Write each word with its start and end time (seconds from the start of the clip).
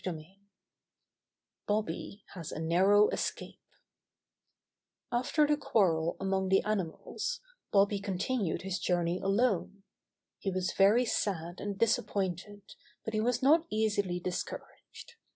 STORY 0.01 0.15
XIII 0.23 0.39
Bobby 1.67 2.23
Has 2.33 2.51
A 2.51 2.59
Narrow 2.59 3.09
Escape 3.09 3.59
After 5.11 5.45
the 5.45 5.55
quarrel 5.55 6.17
among 6.19 6.49
the 6.49 6.63
animals, 6.63 7.39
Bobby 7.71 7.99
continued 7.99 8.63
his 8.63 8.79
journey 8.79 9.19
alone. 9.19 9.83
He 10.39 10.49
was 10.49 10.73
very 10.73 11.05
sad 11.05 11.61
and 11.61 11.77
disappointed, 11.77 12.63
but 13.05 13.13
he 13.13 13.19
was 13.21 13.43
not 13.43 13.67
easily 13.69 14.19
discouraged. 14.19 15.17